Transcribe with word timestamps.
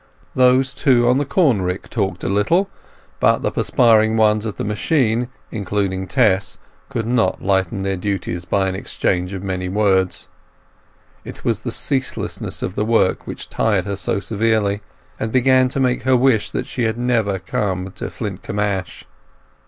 Those, 0.33 0.73
too, 0.73 1.07
on 1.07 1.19
the 1.19 1.25
corn 1.27 1.61
rick 1.61 1.87
talked 1.87 2.23
a 2.23 2.27
little; 2.27 2.71
but 3.19 3.43
the 3.43 3.51
perspiring 3.51 4.17
ones 4.17 4.47
at 4.47 4.57
the 4.57 4.63
machine, 4.63 5.27
including 5.51 6.07
Tess, 6.07 6.57
could 6.89 7.05
not 7.05 7.43
lighten 7.43 7.83
their 7.83 7.97
duties 7.97 8.43
by 8.43 8.71
the 8.71 8.79
exchange 8.79 9.31
of 9.31 9.43
many 9.43 9.69
words. 9.69 10.27
It 11.23 11.45
was 11.45 11.59
the 11.61 11.69
ceaselessness 11.69 12.63
of 12.63 12.73
the 12.73 12.83
work 12.83 13.27
which 13.27 13.47
tried 13.47 13.85
her 13.85 13.95
so 13.95 14.19
severely, 14.19 14.81
and 15.19 15.31
began 15.31 15.69
to 15.69 15.79
make 15.79 16.01
her 16.01 16.17
wish 16.17 16.49
that 16.49 16.65
she 16.65 16.85
had 16.85 16.97
never 16.97 17.37
come 17.37 17.91
to 17.97 18.09
Flintcomb 18.09 18.57
Ash. 18.57 19.05